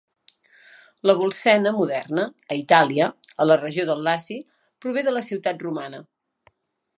La 1.09 1.13
Bolsena 1.19 1.73
moderna, 1.75 2.25
a 2.55 2.57
Itàlia, 2.61 3.09
a 3.45 3.47
la 3.49 3.59
regió 3.65 3.87
del 3.91 4.03
Laci, 4.09 4.39
prové 4.87 5.05
de 5.11 5.15
la 5.15 5.23
ciutat 5.29 5.69
romana. 5.69 6.01